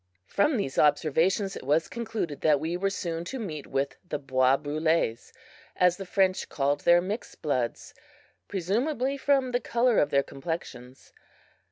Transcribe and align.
From 0.25 0.57
these 0.57 0.79
observations 0.79 1.55
it 1.55 1.61
was 1.61 1.87
concluded 1.87 2.41
that 2.41 2.59
we 2.59 2.75
were 2.75 2.89
soon 2.89 3.23
to 3.25 3.37
meet 3.37 3.67
with 3.67 3.97
the 4.09 4.17
bois 4.17 4.57
brules, 4.57 5.31
as 5.75 5.97
the 5.97 6.07
French 6.07 6.49
call 6.49 6.75
their 6.75 7.01
mixed 7.01 7.43
bloods, 7.43 7.93
presumably 8.47 9.15
from 9.15 9.51
the 9.51 9.59
color 9.59 9.99
of 9.99 10.09
their 10.09 10.23
complexions. 10.23 11.13